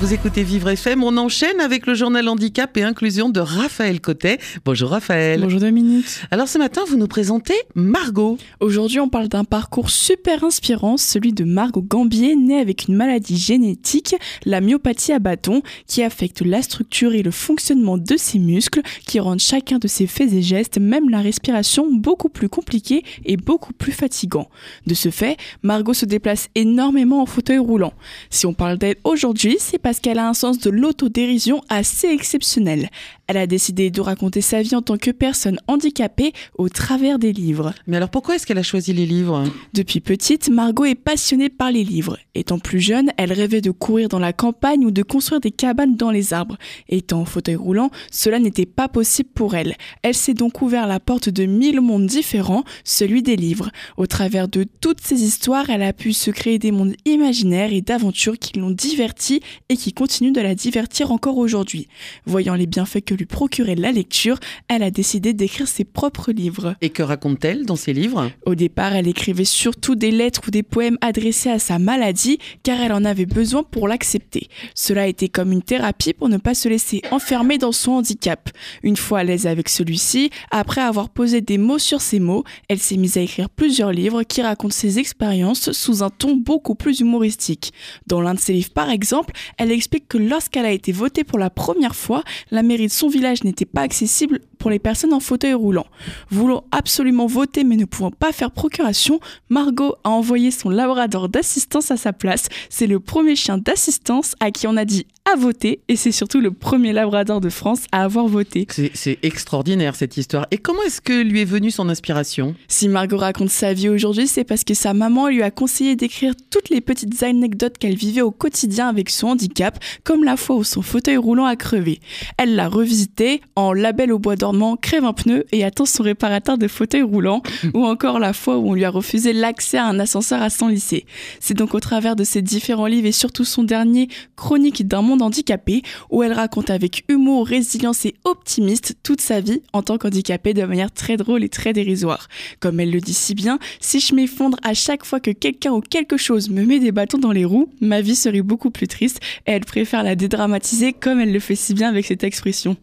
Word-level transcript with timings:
Vous 0.00 0.14
écoutez 0.14 0.44
Vivre 0.44 0.68
FM, 0.68 1.02
on 1.02 1.16
enchaîne 1.16 1.60
avec 1.60 1.84
le 1.88 1.94
journal 1.94 2.28
handicap 2.28 2.76
et 2.76 2.84
inclusion 2.84 3.30
de 3.30 3.40
Raphaël 3.40 4.00
Cotet. 4.00 4.38
Bonjour 4.64 4.90
Raphaël. 4.90 5.40
Bonjour 5.40 5.58
Dominique. 5.58 6.06
Alors 6.30 6.46
ce 6.46 6.56
matin, 6.56 6.82
vous 6.86 6.96
nous 6.96 7.08
présentez 7.08 7.54
Margot. 7.74 8.38
Aujourd'hui, 8.60 9.00
on 9.00 9.08
parle 9.08 9.26
d'un 9.26 9.42
parcours 9.42 9.90
super 9.90 10.44
inspirant, 10.44 10.98
celui 10.98 11.32
de 11.32 11.42
Margot 11.42 11.82
Gambier, 11.82 12.36
née 12.36 12.60
avec 12.60 12.86
une 12.86 12.94
maladie 12.94 13.36
génétique, 13.36 14.14
la 14.44 14.60
myopathie 14.60 15.12
à 15.12 15.18
bâton, 15.18 15.62
qui 15.88 16.04
affecte 16.04 16.42
la 16.42 16.62
structure 16.62 17.14
et 17.14 17.24
le 17.24 17.32
fonctionnement 17.32 17.98
de 17.98 18.16
ses 18.16 18.38
muscles, 18.38 18.82
qui 19.04 19.18
rendent 19.18 19.40
chacun 19.40 19.78
de 19.78 19.88
ses 19.88 20.06
faits 20.06 20.32
et 20.32 20.42
gestes, 20.42 20.78
même 20.78 21.10
la 21.10 21.18
respiration, 21.18 21.92
beaucoup 21.92 22.28
plus 22.28 22.48
compliqué 22.48 23.02
et 23.24 23.36
beaucoup 23.36 23.72
plus 23.72 23.90
fatigant. 23.90 24.48
De 24.86 24.94
ce 24.94 25.10
fait, 25.10 25.36
Margot 25.64 25.92
se 25.92 26.06
déplace 26.06 26.50
énormément 26.54 27.20
en 27.20 27.26
fauteuil 27.26 27.58
roulant. 27.58 27.94
Si 28.30 28.46
on 28.46 28.54
parle 28.54 28.78
d'elle 28.78 28.94
aujourd'hui, 29.02 29.56
c'est 29.58 29.87
parce 29.88 30.00
qu'elle 30.00 30.18
a 30.18 30.28
un 30.28 30.34
sens 30.34 30.58
de 30.58 30.68
l'autodérision 30.68 31.62
assez 31.70 32.08
exceptionnel. 32.08 32.90
Elle 33.30 33.36
a 33.36 33.46
décidé 33.46 33.90
de 33.90 34.00
raconter 34.00 34.40
sa 34.40 34.62
vie 34.62 34.74
en 34.74 34.80
tant 34.80 34.96
que 34.96 35.10
personne 35.10 35.58
handicapée 35.66 36.32
au 36.56 36.70
travers 36.70 37.18
des 37.18 37.34
livres. 37.34 37.74
Mais 37.86 37.98
alors 37.98 38.08
pourquoi 38.08 38.36
est-ce 38.36 38.46
qu'elle 38.46 38.56
a 38.56 38.62
choisi 38.62 38.94
les 38.94 39.04
livres? 39.04 39.44
Depuis 39.74 40.00
petite, 40.00 40.48
Margot 40.48 40.86
est 40.86 40.94
passionnée 40.94 41.50
par 41.50 41.70
les 41.70 41.84
livres. 41.84 42.16
Étant 42.34 42.58
plus 42.58 42.80
jeune, 42.80 43.10
elle 43.18 43.34
rêvait 43.34 43.60
de 43.60 43.70
courir 43.70 44.08
dans 44.08 44.18
la 44.18 44.32
campagne 44.32 44.86
ou 44.86 44.90
de 44.90 45.02
construire 45.02 45.42
des 45.42 45.50
cabanes 45.50 45.94
dans 45.94 46.10
les 46.10 46.32
arbres. 46.32 46.56
Étant 46.88 47.20
en 47.20 47.24
fauteuil 47.26 47.56
roulant, 47.56 47.90
cela 48.10 48.38
n'était 48.38 48.64
pas 48.64 48.88
possible 48.88 49.28
pour 49.34 49.54
elle. 49.54 49.76
Elle 50.02 50.14
s'est 50.14 50.32
donc 50.32 50.62
ouvert 50.62 50.86
la 50.86 50.98
porte 50.98 51.28
de 51.28 51.44
mille 51.44 51.82
mondes 51.82 52.06
différents, 52.06 52.64
celui 52.82 53.22
des 53.22 53.36
livres. 53.36 53.68
Au 53.98 54.06
travers 54.06 54.48
de 54.48 54.64
toutes 54.64 55.02
ces 55.02 55.22
histoires, 55.22 55.68
elle 55.68 55.82
a 55.82 55.92
pu 55.92 56.14
se 56.14 56.30
créer 56.30 56.58
des 56.58 56.70
mondes 56.70 56.94
imaginaires 57.04 57.74
et 57.74 57.82
d'aventures 57.82 58.38
qui 58.38 58.58
l'ont 58.58 58.70
divertie 58.70 59.42
et 59.68 59.76
qui 59.76 59.92
continuent 59.92 60.32
de 60.32 60.40
la 60.40 60.54
divertir 60.54 61.12
encore 61.12 61.36
aujourd'hui. 61.36 61.88
Voyant 62.24 62.54
les 62.54 62.66
bienfaits 62.66 63.04
que 63.04 63.17
lui 63.18 63.26
procurer 63.26 63.74
la 63.74 63.92
lecture, 63.92 64.38
elle 64.68 64.82
a 64.82 64.90
décidé 64.90 65.32
d'écrire 65.32 65.68
ses 65.68 65.84
propres 65.84 66.32
livres. 66.32 66.74
Et 66.80 66.90
que 66.90 67.02
raconte-t-elle 67.02 67.66
dans 67.66 67.76
ses 67.76 67.92
livres? 67.92 68.30
Au 68.46 68.54
départ, 68.54 68.94
elle 68.94 69.08
écrivait 69.08 69.44
surtout 69.44 69.94
des 69.94 70.10
lettres 70.10 70.40
ou 70.46 70.50
des 70.50 70.62
poèmes 70.62 70.98
adressés 71.00 71.50
à 71.50 71.58
sa 71.58 71.78
maladie, 71.78 72.38
car 72.62 72.80
elle 72.80 72.92
en 72.92 73.04
avait 73.04 73.26
besoin 73.26 73.62
pour 73.62 73.88
l'accepter. 73.88 74.48
Cela 74.74 75.06
était 75.06 75.28
comme 75.28 75.52
une 75.52 75.62
thérapie 75.62 76.12
pour 76.12 76.28
ne 76.28 76.36
pas 76.36 76.54
se 76.54 76.68
laisser 76.68 77.02
enfermer 77.10 77.58
dans 77.58 77.72
son 77.72 77.92
handicap. 77.92 78.50
Une 78.82 78.96
fois 78.96 79.20
à 79.20 79.24
l'aise 79.24 79.46
avec 79.46 79.68
celui-ci, 79.68 80.30
après 80.50 80.80
avoir 80.80 81.08
posé 81.08 81.40
des 81.40 81.58
mots 81.58 81.78
sur 81.78 82.00
ces 82.00 82.20
mots, 82.20 82.44
elle 82.68 82.78
s'est 82.78 82.96
mise 82.96 83.16
à 83.16 83.20
écrire 83.20 83.50
plusieurs 83.50 83.92
livres 83.92 84.22
qui 84.22 84.42
racontent 84.42 84.74
ses 84.74 84.98
expériences 84.98 85.72
sous 85.72 86.02
un 86.02 86.10
ton 86.10 86.36
beaucoup 86.36 86.74
plus 86.74 87.00
humoristique. 87.00 87.72
Dans 88.06 88.20
l'un 88.20 88.34
de 88.34 88.38
ses 88.38 88.52
livres, 88.52 88.70
par 88.70 88.90
exemple, 88.90 89.34
elle 89.56 89.72
explique 89.72 90.08
que 90.08 90.18
lorsqu'elle 90.18 90.66
a 90.66 90.72
été 90.72 90.92
votée 90.92 91.24
pour 91.24 91.38
la 91.38 91.50
première 91.50 91.96
fois, 91.96 92.22
la 92.50 92.62
mairie 92.62 92.86
de 92.86 92.92
son 92.92 93.07
village 93.08 93.44
n'était 93.44 93.64
pas 93.64 93.82
accessible 93.82 94.40
pour 94.58 94.70
les 94.70 94.78
personnes 94.78 95.12
en 95.12 95.20
fauteuil 95.20 95.54
roulant. 95.54 95.86
Voulant 96.30 96.64
absolument 96.72 97.26
voter 97.26 97.64
mais 97.64 97.76
ne 97.76 97.84
pouvant 97.84 98.10
pas 98.10 98.32
faire 98.32 98.50
procuration, 98.50 99.20
Margot 99.48 99.96
a 100.04 100.10
envoyé 100.10 100.50
son 100.50 100.70
labrador 100.70 101.28
d'assistance 101.28 101.90
à 101.90 101.96
sa 101.96 102.12
place. 102.12 102.48
C'est 102.68 102.86
le 102.86 103.00
premier 103.00 103.36
chien 103.36 103.58
d'assistance 103.58 104.34
à 104.40 104.50
qui 104.50 104.66
on 104.66 104.76
a 104.76 104.84
dit 104.84 105.06
à 105.32 105.36
voter 105.36 105.80
et 105.88 105.96
c'est 105.96 106.12
surtout 106.12 106.40
le 106.40 106.50
premier 106.50 106.92
labrador 106.92 107.40
de 107.40 107.48
France 107.48 107.84
à 107.92 108.04
avoir 108.04 108.26
voté. 108.26 108.66
C'est 108.94 109.18
extraordinaire 109.22 109.94
cette 109.94 110.16
histoire. 110.16 110.46
Et 110.50 110.58
comment 110.58 110.82
est-ce 110.82 111.00
que 111.00 111.22
lui 111.22 111.42
est 111.42 111.44
venue 111.44 111.70
son 111.70 111.88
inspiration? 111.88 112.54
Si 112.68 112.88
Margot 112.88 113.16
raconte 113.16 113.50
sa 113.50 113.72
vie 113.72 113.88
aujourd'hui, 113.88 114.26
c'est 114.26 114.44
parce 114.44 114.64
que 114.64 114.74
sa 114.74 114.94
maman 114.94 115.28
lui 115.28 115.42
a 115.42 115.50
conseillé 115.50 115.96
d'écrire 115.96 116.34
toutes 116.50 116.70
les 116.70 116.80
petites 116.80 117.22
anecdotes 117.22 117.78
qu'elle 117.78 117.96
vivait 117.96 118.22
au 118.22 118.30
quotidien 118.30 118.88
avec 118.88 119.10
son 119.10 119.28
handicap, 119.28 119.78
comme 120.04 120.24
la 120.24 120.36
fois 120.36 120.56
où 120.56 120.64
son 120.64 120.82
fauteuil 120.82 121.16
roulant 121.16 121.44
a 121.44 121.56
crevé. 121.56 122.00
Elle 122.36 122.54
l'a 122.54 122.68
revisité 122.68 123.42
en 123.56 123.72
Label 123.72 124.12
au 124.12 124.18
bois 124.18 124.36
dormant, 124.36 124.76
crève 124.76 125.04
un 125.04 125.12
pneu 125.12 125.44
et 125.52 125.64
attend 125.64 125.84
son 125.84 126.02
réparateur 126.02 126.58
de 126.58 126.68
fauteuil 126.68 127.02
roulant, 127.02 127.42
ou 127.74 127.84
encore 127.84 128.18
la 128.18 128.32
fois 128.32 128.58
où 128.58 128.70
on 128.70 128.74
lui 128.74 128.84
a 128.84 128.90
refusé 128.90 129.32
l'accès 129.32 129.78
à 129.78 129.86
un 129.86 129.98
ascenseur 129.98 130.42
à 130.42 130.50
son 130.50 130.68
lycée. 130.68 131.04
C'est 131.40 131.54
donc 131.54 131.74
au 131.74 131.80
travers 131.80 132.16
de 132.16 132.24
ces 132.24 132.42
différents 132.42 132.86
livres 132.86 133.06
et 133.06 133.12
surtout 133.12 133.44
son 133.44 133.62
dernier, 133.62 134.08
Chronique 134.36 134.86
d'un 134.86 135.02
monde 135.02 135.17
handicapé, 135.20 135.82
où 136.10 136.22
elle 136.22 136.32
raconte 136.32 136.70
avec 136.70 137.04
humour, 137.08 137.46
résilience 137.46 138.04
et 138.06 138.14
optimiste 138.24 138.96
toute 139.02 139.20
sa 139.20 139.40
vie 139.40 139.62
en 139.72 139.82
tant 139.82 139.98
qu'handicapée 139.98 140.54
de 140.54 140.64
manière 140.64 140.90
très 140.90 141.16
drôle 141.16 141.44
et 141.44 141.48
très 141.48 141.72
dérisoire. 141.72 142.28
Comme 142.60 142.80
elle 142.80 142.90
le 142.90 143.00
dit 143.00 143.14
si 143.14 143.34
bien, 143.34 143.58
si 143.80 144.00
je 144.00 144.14
m'effondre 144.14 144.58
à 144.62 144.74
chaque 144.74 145.04
fois 145.04 145.20
que 145.20 145.30
quelqu'un 145.30 145.72
ou 145.72 145.80
quelque 145.80 146.16
chose 146.16 146.50
me 146.50 146.64
met 146.64 146.78
des 146.78 146.92
bâtons 146.92 147.18
dans 147.18 147.32
les 147.32 147.44
roues, 147.44 147.68
ma 147.80 148.00
vie 148.00 148.16
serait 148.16 148.42
beaucoup 148.42 148.70
plus 148.70 148.88
triste 148.88 149.20
et 149.46 149.52
elle 149.52 149.64
préfère 149.64 150.02
la 150.02 150.14
dédramatiser 150.14 150.92
comme 150.92 151.20
elle 151.20 151.32
le 151.32 151.40
fait 151.40 151.56
si 151.56 151.74
bien 151.74 151.88
avec 151.88 152.06
cette 152.06 152.24
expression. 152.24 152.76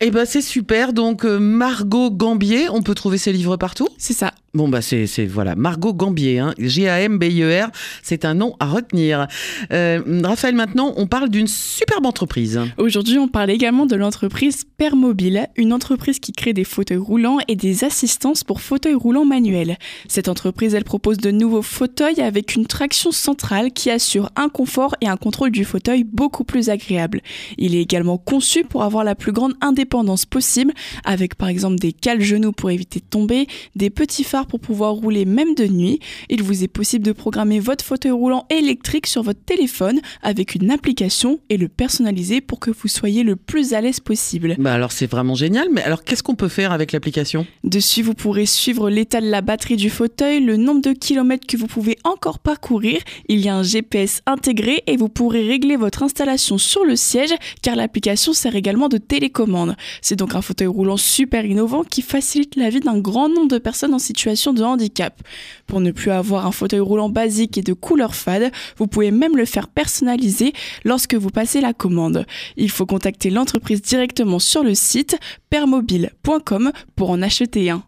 Eh 0.00 0.10
ben 0.10 0.26
c'est 0.26 0.42
super. 0.42 0.92
Donc 0.92 1.24
euh, 1.24 1.38
Margot 1.38 2.10
Gambier, 2.10 2.68
on 2.68 2.82
peut 2.82 2.94
trouver 2.94 3.16
ses 3.18 3.32
livres 3.32 3.56
partout? 3.56 3.88
C'est 3.96 4.12
ça. 4.12 4.34
Bon, 4.56 4.68
bah, 4.68 4.80
c'est, 4.80 5.26
voilà. 5.26 5.54
Margot 5.54 5.92
Gambier, 5.92 6.38
hein. 6.38 6.54
G-A-M-B-I-E-R, 6.56 7.68
c'est 8.02 8.24
un 8.24 8.32
nom 8.32 8.56
à 8.58 8.64
retenir. 8.64 9.26
Euh, 9.70 10.22
Raphaël, 10.24 10.54
maintenant, 10.54 10.94
on 10.96 11.06
parle 11.06 11.28
d'une 11.28 11.46
superbe 11.46 12.06
entreprise. 12.06 12.58
Aujourd'hui, 12.78 13.18
on 13.18 13.28
parle 13.28 13.50
également 13.50 13.84
de 13.84 13.96
l'entreprise 13.96 14.64
Permobile, 14.78 15.48
une 15.56 15.74
entreprise 15.74 16.20
qui 16.20 16.32
crée 16.32 16.54
des 16.54 16.64
fauteuils 16.64 16.96
roulants 16.96 17.36
et 17.48 17.54
des 17.54 17.84
assistances 17.84 18.44
pour 18.44 18.62
fauteuils 18.62 18.94
roulants 18.94 19.26
manuels. 19.26 19.76
Cette 20.08 20.30
entreprise, 20.30 20.72
elle 20.72 20.84
propose 20.84 21.18
de 21.18 21.30
nouveaux 21.30 21.60
fauteuils 21.60 22.22
avec 22.22 22.54
une 22.54 22.66
traction 22.66 23.12
centrale 23.12 23.72
qui 23.72 23.90
assure 23.90 24.30
un 24.36 24.48
confort 24.48 24.96
et 25.02 25.08
un 25.08 25.18
contrôle 25.18 25.50
du 25.50 25.66
fauteuil 25.66 26.02
beaucoup 26.02 26.44
plus 26.44 26.70
agréable. 26.70 27.20
Il 27.58 27.74
est 27.74 27.82
également 27.82 28.16
conçu 28.16 28.64
pour 28.64 28.84
avoir 28.84 29.04
la 29.04 29.16
plus 29.16 29.32
grande 29.32 29.52
indépendance 29.60 30.24
possible, 30.24 30.72
avec 31.04 31.34
par 31.34 31.48
exemple 31.48 31.76
des 31.76 31.92
cales 31.92 32.22
genoux 32.22 32.52
pour 32.52 32.70
éviter 32.70 33.00
de 33.00 33.04
tomber, 33.04 33.48
des 33.74 33.90
petits 33.90 34.24
phares 34.24 34.45
pour 34.46 34.60
pouvoir 34.60 34.94
rouler 34.94 35.24
même 35.24 35.54
de 35.54 35.66
nuit. 35.66 36.00
Il 36.28 36.42
vous 36.42 36.64
est 36.64 36.68
possible 36.68 37.04
de 37.04 37.12
programmer 37.12 37.60
votre 37.60 37.84
fauteuil 37.84 38.12
roulant 38.12 38.46
électrique 38.50 39.06
sur 39.06 39.22
votre 39.22 39.42
téléphone 39.44 40.00
avec 40.22 40.54
une 40.54 40.70
application 40.70 41.40
et 41.50 41.56
le 41.56 41.68
personnaliser 41.68 42.40
pour 42.40 42.60
que 42.60 42.70
vous 42.70 42.88
soyez 42.88 43.22
le 43.22 43.36
plus 43.36 43.74
à 43.74 43.80
l'aise 43.80 44.00
possible. 44.00 44.56
Bah 44.58 44.72
alors 44.72 44.92
c'est 44.92 45.06
vraiment 45.06 45.34
génial, 45.34 45.68
mais 45.72 45.82
alors 45.82 46.04
qu'est-ce 46.04 46.22
qu'on 46.22 46.34
peut 46.34 46.48
faire 46.48 46.72
avec 46.72 46.92
l'application? 46.92 47.46
Dessus, 47.64 48.02
vous 48.02 48.14
pourrez 48.14 48.46
suivre 48.46 48.90
l'état 48.90 49.20
de 49.20 49.28
la 49.28 49.40
batterie 49.40 49.76
du 49.76 49.90
fauteuil, 49.90 50.40
le 50.40 50.56
nombre 50.56 50.80
de 50.80 50.92
kilomètres 50.92 51.46
que 51.46 51.56
vous 51.56 51.66
pouvez 51.66 51.98
encore 52.04 52.38
parcourir. 52.38 53.00
Il 53.28 53.40
y 53.40 53.48
a 53.48 53.56
un 53.56 53.62
GPS 53.62 54.22
intégré 54.26 54.82
et 54.86 54.96
vous 54.96 55.08
pourrez 55.08 55.46
régler 55.46 55.76
votre 55.76 56.02
installation 56.02 56.58
sur 56.58 56.84
le 56.84 56.96
siège 56.96 57.34
car 57.62 57.76
l'application 57.76 58.32
sert 58.32 58.56
également 58.56 58.88
de 58.88 58.98
télécommande. 58.98 59.76
C'est 60.02 60.16
donc 60.16 60.34
un 60.34 60.42
fauteuil 60.42 60.68
roulant 60.68 60.96
super 60.96 61.44
innovant 61.44 61.84
qui 61.84 62.02
facilite 62.02 62.56
la 62.56 62.70
vie 62.70 62.80
d'un 62.80 62.98
grand 62.98 63.28
nombre 63.28 63.48
de 63.48 63.58
personnes 63.58 63.94
en 63.94 63.98
situation 63.98 64.25
de 64.26 64.62
handicap. 64.62 65.22
Pour 65.66 65.80
ne 65.80 65.92
plus 65.92 66.10
avoir 66.10 66.46
un 66.46 66.52
fauteuil 66.52 66.80
roulant 66.80 67.08
basique 67.08 67.58
et 67.58 67.62
de 67.62 67.72
couleur 67.72 68.14
fade, 68.14 68.50
vous 68.76 68.88
pouvez 68.88 69.12
même 69.12 69.36
le 69.36 69.44
faire 69.44 69.68
personnaliser 69.68 70.52
lorsque 70.84 71.14
vous 71.14 71.30
passez 71.30 71.60
la 71.60 71.72
commande. 71.72 72.26
Il 72.56 72.70
faut 72.70 72.86
contacter 72.86 73.30
l'entreprise 73.30 73.82
directement 73.82 74.40
sur 74.40 74.64
le 74.64 74.74
site 74.74 75.16
permobile.com 75.48 76.72
pour 76.96 77.10
en 77.10 77.22
acheter 77.22 77.70
un. 77.70 77.84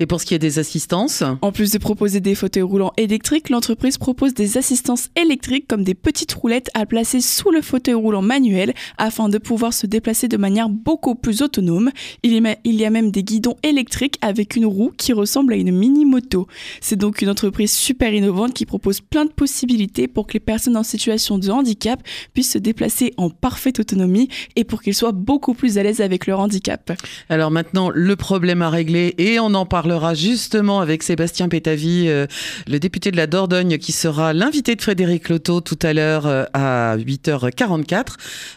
Et 0.00 0.06
pour 0.06 0.20
ce 0.20 0.26
qui 0.26 0.34
est 0.34 0.38
des 0.38 0.58
assistances 0.58 1.22
En 1.42 1.52
plus 1.52 1.70
de 1.70 1.78
proposer 1.78 2.20
des 2.20 2.34
fauteuils 2.34 2.62
roulants 2.62 2.92
électriques, 2.96 3.50
l'entreprise 3.50 3.98
propose 3.98 4.34
des 4.34 4.56
assistances 4.56 5.10
électriques 5.14 5.68
comme 5.68 5.84
des 5.84 5.94
petites 5.94 6.32
roulettes 6.32 6.70
à 6.74 6.86
placer 6.86 7.20
sous 7.20 7.50
le 7.50 7.60
fauteuil 7.60 7.94
roulant 7.94 8.22
manuel 8.22 8.72
afin 8.98 9.28
de 9.28 9.38
pouvoir 9.38 9.72
se 9.72 9.86
déplacer 9.86 10.26
de 10.26 10.36
manière 10.36 10.68
beaucoup 10.68 11.14
plus 11.14 11.42
autonome. 11.42 11.90
Il 12.22 12.32
y 12.64 12.84
a 12.84 12.90
même 12.90 13.10
des 13.10 13.22
guidons 13.22 13.56
électriques 13.62 14.18
avec 14.22 14.56
une 14.56 14.66
roue 14.66 14.92
qui 14.96 15.12
ressemble 15.12 15.52
à 15.52 15.56
une 15.56 15.72
mini-moto. 15.82 16.46
C'est 16.80 16.96
donc 16.96 17.22
une 17.22 17.28
entreprise 17.28 17.72
super 17.72 18.14
innovante 18.14 18.54
qui 18.54 18.66
propose 18.66 19.00
plein 19.00 19.24
de 19.24 19.32
possibilités 19.32 20.06
pour 20.06 20.28
que 20.28 20.34
les 20.34 20.40
personnes 20.40 20.76
en 20.76 20.84
situation 20.84 21.38
de 21.38 21.50
handicap 21.50 22.00
puissent 22.34 22.52
se 22.52 22.58
déplacer 22.58 23.12
en 23.16 23.30
parfaite 23.30 23.80
autonomie 23.80 24.28
et 24.54 24.62
pour 24.62 24.80
qu'ils 24.80 24.94
soient 24.94 25.12
beaucoup 25.12 25.54
plus 25.54 25.78
à 25.78 25.82
l'aise 25.82 26.00
avec 26.00 26.26
leur 26.28 26.38
handicap. 26.38 26.92
Alors 27.28 27.50
maintenant, 27.50 27.90
le 27.92 28.14
problème 28.14 28.62
à 28.62 28.70
régler 28.70 29.14
et 29.18 29.40
on 29.40 29.54
en 29.54 29.66
parlera 29.66 30.14
justement 30.14 30.78
avec 30.80 31.02
Sébastien 31.02 31.48
Pétavy, 31.48 32.04
euh, 32.06 32.26
le 32.68 32.78
député 32.78 33.10
de 33.10 33.16
la 33.16 33.26
Dordogne 33.26 33.78
qui 33.78 33.90
sera 33.90 34.32
l'invité 34.32 34.76
de 34.76 34.82
Frédéric 34.82 35.28
Loto 35.28 35.60
tout 35.60 35.78
à 35.82 35.92
l'heure 35.92 36.26
euh, 36.26 36.44
à 36.52 36.96
8h44. 36.96 38.06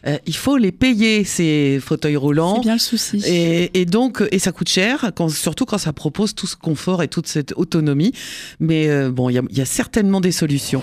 Euh, 0.06 0.18
il 0.28 0.36
faut 0.36 0.57
les 0.57 0.71
payer 0.71 1.24
ces 1.24 1.80
fauteuils 1.81 2.18
roulants. 2.18 2.57
C'est 2.57 2.62
bien 2.62 2.74
le 2.74 2.80
souci. 2.80 3.24
Et, 3.25 3.86
donc, 3.86 4.24
et 4.31 4.39
ça 4.39 4.51
coûte 4.51 4.69
cher, 4.69 5.12
quand, 5.16 5.30
surtout 5.30 5.66
quand 5.66 5.78
ça 5.78 5.94
propose 5.94 6.36
tout 6.36 6.48
ce 6.48 6.56
confort 6.56 7.01
et 7.01 7.07
toute 7.15 7.27
cette 7.27 7.53
autonomie. 7.56 8.12
Mais 8.59 9.09
bon, 9.09 9.29
il 9.29 9.41
y, 9.51 9.57
y 9.57 9.62
a 9.62 9.65
certainement 9.65 10.19
des 10.19 10.33
solutions. 10.33 10.81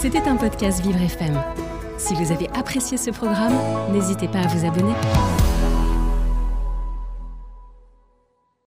C'était 0.00 0.22
un 0.26 0.34
podcast 0.36 0.82
Vivre 0.82 1.00
FM. 1.00 1.40
Si 1.98 2.14
vous 2.14 2.32
avez 2.32 2.48
apprécié 2.54 2.96
ce 2.96 3.10
programme, 3.10 3.54
n'hésitez 3.92 4.26
pas 4.28 4.40
à 4.40 4.46
vous 4.48 4.66
abonner. 4.66 4.94